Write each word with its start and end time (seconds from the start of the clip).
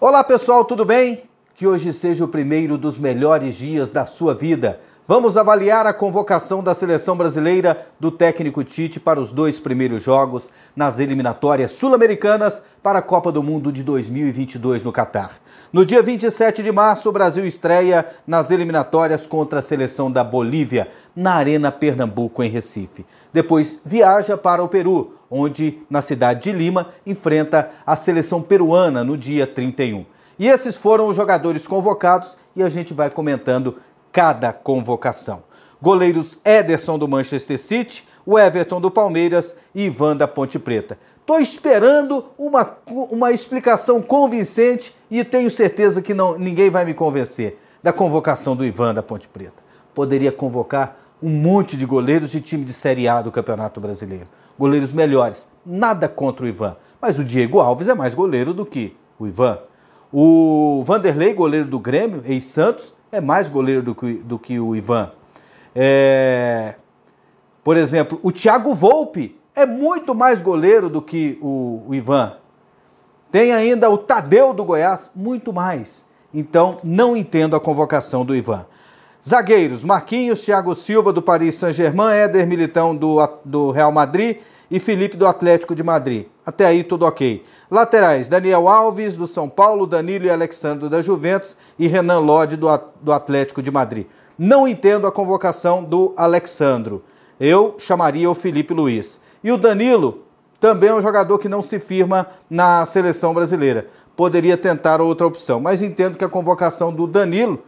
Olá 0.00 0.22
pessoal, 0.22 0.64
tudo 0.64 0.84
bem? 0.84 1.22
Que 1.56 1.66
hoje 1.66 1.92
seja 1.92 2.24
o 2.24 2.28
primeiro 2.28 2.78
dos 2.78 3.00
melhores 3.00 3.56
dias 3.56 3.90
da 3.90 4.06
sua 4.06 4.32
vida. 4.32 4.78
Vamos 5.10 5.38
avaliar 5.38 5.86
a 5.86 5.94
convocação 5.94 6.62
da 6.62 6.74
seleção 6.74 7.16
brasileira 7.16 7.86
do 7.98 8.10
técnico 8.10 8.62
Tite 8.62 9.00
para 9.00 9.18
os 9.18 9.32
dois 9.32 9.58
primeiros 9.58 10.02
jogos 10.02 10.52
nas 10.76 10.98
eliminatórias 10.98 11.72
sul-americanas 11.72 12.62
para 12.82 12.98
a 12.98 13.02
Copa 13.02 13.32
do 13.32 13.42
Mundo 13.42 13.72
de 13.72 13.82
2022 13.82 14.82
no 14.82 14.92
Catar. 14.92 15.38
No 15.72 15.86
dia 15.86 16.02
27 16.02 16.62
de 16.62 16.70
março, 16.70 17.08
o 17.08 17.12
Brasil 17.12 17.46
estreia 17.46 18.04
nas 18.26 18.50
eliminatórias 18.50 19.26
contra 19.26 19.60
a 19.60 19.62
seleção 19.62 20.12
da 20.12 20.22
Bolívia, 20.22 20.88
na 21.16 21.36
Arena 21.36 21.72
Pernambuco, 21.72 22.42
em 22.42 22.50
Recife. 22.50 23.06
Depois 23.32 23.78
viaja 23.82 24.36
para 24.36 24.62
o 24.62 24.68
Peru, 24.68 25.14
onde, 25.30 25.78
na 25.88 26.02
cidade 26.02 26.42
de 26.42 26.52
Lima, 26.52 26.88
enfrenta 27.06 27.70
a 27.86 27.96
seleção 27.96 28.42
peruana 28.42 29.02
no 29.02 29.16
dia 29.16 29.46
31. 29.46 30.04
E 30.38 30.46
esses 30.46 30.76
foram 30.76 31.08
os 31.08 31.16
jogadores 31.16 31.66
convocados 31.66 32.36
e 32.54 32.62
a 32.62 32.68
gente 32.68 32.92
vai 32.92 33.08
comentando 33.10 33.76
cada 34.18 34.52
convocação. 34.52 35.44
Goleiros 35.80 36.38
Ederson 36.44 36.98
do 36.98 37.06
Manchester 37.06 37.56
City, 37.56 38.04
o 38.26 38.36
Everton 38.36 38.80
do 38.80 38.90
Palmeiras 38.90 39.54
e 39.72 39.84
Ivan 39.84 40.16
da 40.16 40.26
Ponte 40.26 40.58
Preta. 40.58 40.98
Estou 41.20 41.38
esperando 41.38 42.24
uma, 42.36 42.78
uma 43.12 43.30
explicação 43.30 44.02
convincente 44.02 44.92
e 45.08 45.22
tenho 45.22 45.48
certeza 45.48 46.02
que 46.02 46.14
não, 46.14 46.36
ninguém 46.36 46.68
vai 46.68 46.84
me 46.84 46.94
convencer 46.94 47.60
da 47.80 47.92
convocação 47.92 48.56
do 48.56 48.66
Ivan 48.66 48.92
da 48.92 49.04
Ponte 49.04 49.28
Preta. 49.28 49.62
Poderia 49.94 50.32
convocar 50.32 50.98
um 51.22 51.30
monte 51.30 51.76
de 51.76 51.86
goleiros 51.86 52.32
de 52.32 52.40
time 52.40 52.64
de 52.64 52.72
Série 52.72 53.06
A 53.06 53.22
do 53.22 53.30
Campeonato 53.30 53.80
Brasileiro. 53.80 54.26
Goleiros 54.58 54.92
melhores. 54.92 55.46
Nada 55.64 56.08
contra 56.08 56.44
o 56.44 56.48
Ivan. 56.48 56.76
Mas 57.00 57.20
o 57.20 57.24
Diego 57.24 57.60
Alves 57.60 57.86
é 57.86 57.94
mais 57.94 58.16
goleiro 58.16 58.52
do 58.52 58.66
que 58.66 58.96
o 59.16 59.28
Ivan. 59.28 59.60
O 60.12 60.82
Vanderlei, 60.84 61.32
goleiro 61.32 61.66
do 61.66 61.78
Grêmio, 61.78 62.20
ex-Santos, 62.26 62.97
é 63.10 63.20
mais 63.20 63.48
goleiro 63.48 63.82
do 63.82 63.94
que, 63.94 64.14
do 64.14 64.38
que 64.38 64.58
o 64.58 64.74
Ivan. 64.74 65.10
É... 65.74 66.76
Por 67.62 67.76
exemplo, 67.76 68.18
o 68.22 68.32
Thiago 68.32 68.74
Volpe 68.74 69.38
é 69.54 69.66
muito 69.66 70.14
mais 70.14 70.40
goleiro 70.40 70.88
do 70.88 71.02
que 71.02 71.38
o, 71.42 71.82
o 71.86 71.94
Ivan. 71.94 72.36
Tem 73.30 73.52
ainda 73.52 73.90
o 73.90 73.98
Tadeu 73.98 74.52
do 74.52 74.64
Goiás, 74.64 75.10
muito 75.14 75.52
mais. 75.52 76.06
Então, 76.32 76.78
não 76.82 77.16
entendo 77.16 77.56
a 77.56 77.60
convocação 77.60 78.24
do 78.24 78.34
Ivan. 78.34 78.66
Zagueiros: 79.26 79.84
Marquinhos, 79.84 80.42
Thiago 80.42 80.74
Silva 80.74 81.12
do 81.12 81.20
Paris 81.20 81.56
Saint-Germain, 81.56 82.14
Éder 82.14 82.46
Militão 82.46 82.94
do, 82.94 83.16
do 83.44 83.70
Real 83.70 83.92
Madrid 83.92 84.38
e 84.70 84.78
Felipe 84.78 85.16
do 85.16 85.26
Atlético 85.26 85.74
de 85.74 85.82
Madrid. 85.82 86.26
Até 86.48 86.64
aí 86.64 86.82
tudo 86.82 87.04
ok. 87.04 87.44
Laterais: 87.70 88.30
Daniel 88.30 88.68
Alves 88.68 89.18
do 89.18 89.26
São 89.26 89.50
Paulo, 89.50 89.86
Danilo 89.86 90.24
e 90.24 90.30
Alexandre 90.30 90.88
da 90.88 91.02
Juventus 91.02 91.54
e 91.78 91.86
Renan 91.86 92.20
Lodi 92.20 92.56
do, 92.56 93.12
Atlético 93.12 93.60
de 93.60 93.70
Madrid. 93.70 94.06
Não 94.38 94.66
entendo 94.66 95.06
a 95.06 95.12
convocação 95.12 95.84
do 95.84 96.14
Alexandro. 96.16 97.04
Eu 97.38 97.76
chamaria 97.78 98.30
o 98.30 98.34
Felipe 98.34 98.72
Luiz. 98.72 99.20
E 99.44 99.52
o 99.52 99.58
Danilo 99.58 100.22
também 100.58 100.88
é 100.88 100.94
um 100.94 101.02
jogador 101.02 101.38
que 101.38 101.50
não 101.50 101.60
se 101.60 101.78
firma 101.78 102.26
na 102.48 102.86
seleção 102.86 103.34
brasileira. 103.34 103.86
Poderia 104.16 104.56
tentar 104.56 105.02
outra 105.02 105.26
opção, 105.26 105.60
mas 105.60 105.82
entendo 105.82 106.16
que 106.16 106.24
a 106.24 106.30
convocação 106.30 106.90
do 106.90 107.06
Danilo, 107.06 107.62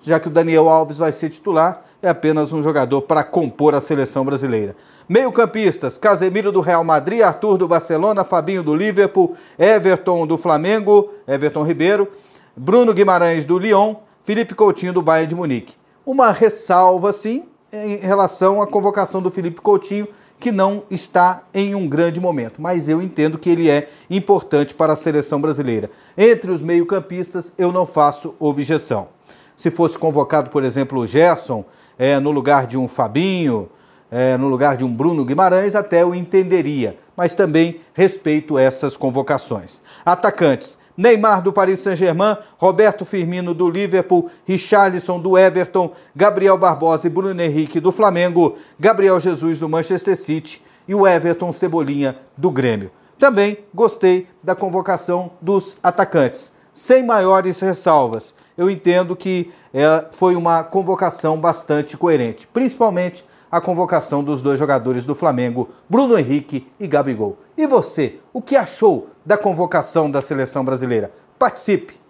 já 0.00 0.18
que 0.18 0.28
o 0.28 0.30
Daniel 0.30 0.70
Alves 0.70 0.96
vai 0.96 1.12
ser 1.12 1.28
titular, 1.28 1.84
é 2.02 2.08
apenas 2.08 2.52
um 2.52 2.60
jogador 2.60 3.02
para 3.02 3.22
compor 3.22 3.74
a 3.74 3.80
seleção 3.80 4.24
brasileira. 4.24 4.74
Meio-campistas: 5.08 5.96
Casemiro 5.96 6.50
do 6.50 6.60
Real 6.60 6.82
Madrid, 6.82 7.22
Arthur 7.22 7.56
do 7.56 7.68
Barcelona, 7.68 8.24
Fabinho 8.24 8.62
do 8.62 8.74
Liverpool, 8.74 9.36
Everton 9.58 10.26
do 10.26 10.36
Flamengo, 10.36 11.10
Everton 11.26 11.62
Ribeiro, 11.62 12.08
Bruno 12.56 12.92
Guimarães 12.92 13.44
do 13.44 13.58
Lyon, 13.58 13.94
Felipe 14.24 14.54
Coutinho 14.54 14.92
do 14.92 15.00
Bayern 15.00 15.28
de 15.28 15.34
Munique. 15.34 15.76
Uma 16.04 16.32
ressalva, 16.32 17.12
sim, 17.12 17.44
em 17.72 17.96
relação 17.96 18.60
à 18.60 18.66
convocação 18.66 19.22
do 19.22 19.30
Felipe 19.30 19.60
Coutinho, 19.60 20.08
que 20.38 20.50
não 20.50 20.82
está 20.90 21.44
em 21.54 21.72
um 21.74 21.88
grande 21.88 22.20
momento, 22.20 22.60
mas 22.60 22.88
eu 22.88 23.00
entendo 23.00 23.38
que 23.38 23.48
ele 23.48 23.70
é 23.70 23.88
importante 24.10 24.74
para 24.74 24.92
a 24.92 24.96
seleção 24.96 25.40
brasileira. 25.40 25.88
Entre 26.18 26.50
os 26.50 26.62
meio-campistas, 26.62 27.52
eu 27.56 27.70
não 27.70 27.86
faço 27.86 28.34
objeção. 28.40 29.08
Se 29.56 29.70
fosse 29.70 29.98
convocado, 29.98 30.50
por 30.50 30.64
exemplo, 30.64 31.00
o 31.00 31.06
Gerson, 31.06 31.64
é, 31.98 32.18
no 32.18 32.30
lugar 32.30 32.66
de 32.66 32.76
um 32.76 32.88
Fabinho, 32.88 33.68
é, 34.10 34.36
no 34.36 34.48
lugar 34.48 34.76
de 34.76 34.84
um 34.84 34.94
Bruno 34.94 35.24
Guimarães, 35.24 35.74
até 35.74 36.02
eu 36.02 36.14
entenderia, 36.14 36.98
mas 37.16 37.34
também 37.34 37.80
respeito 37.94 38.58
essas 38.58 38.94
convocações. 38.94 39.80
Atacantes: 40.04 40.76
Neymar 40.94 41.40
do 41.40 41.50
Paris 41.50 41.80
Saint-Germain, 41.80 42.36
Roberto 42.58 43.06
Firmino 43.06 43.54
do 43.54 43.70
Liverpool, 43.70 44.30
Richarlison 44.44 45.18
do 45.18 45.38
Everton, 45.38 45.92
Gabriel 46.14 46.58
Barbosa 46.58 47.06
e 47.06 47.10
Bruno 47.10 47.40
Henrique 47.40 47.80
do 47.80 47.90
Flamengo, 47.90 48.56
Gabriel 48.78 49.18
Jesus 49.18 49.58
do 49.58 49.68
Manchester 49.68 50.16
City 50.16 50.62
e 50.86 50.94
o 50.94 51.06
Everton 51.06 51.50
Cebolinha 51.50 52.18
do 52.36 52.50
Grêmio. 52.50 52.90
Também 53.18 53.58
gostei 53.72 54.26
da 54.42 54.54
convocação 54.54 55.30
dos 55.40 55.78
atacantes, 55.82 56.52
sem 56.72 57.04
maiores 57.04 57.60
ressalvas 57.60 58.34
eu 58.56 58.70
entendo 58.70 59.16
que 59.16 59.50
é, 59.72 60.06
foi 60.12 60.36
uma 60.36 60.62
convocação 60.62 61.38
bastante 61.38 61.96
coerente, 61.96 62.46
principalmente 62.46 63.24
a 63.50 63.60
convocação 63.60 64.22
dos 64.24 64.40
dois 64.40 64.58
jogadores 64.58 65.04
do 65.04 65.14
Flamengo, 65.14 65.68
Bruno 65.88 66.18
Henrique 66.18 66.66
e 66.80 66.86
Gabigol. 66.86 67.38
E 67.56 67.66
você, 67.66 68.18
o 68.32 68.40
que 68.40 68.56
achou 68.56 69.08
da 69.24 69.36
convocação 69.36 70.10
da 70.10 70.22
seleção 70.22 70.64
brasileira? 70.64 71.12
Participe! 71.38 72.01